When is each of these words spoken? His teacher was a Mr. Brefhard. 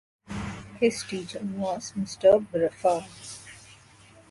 His 0.79 1.03
teacher 1.03 1.41
was 1.43 1.91
a 1.91 1.99
Mr. 1.99 2.43
Brefhard. 2.49 3.03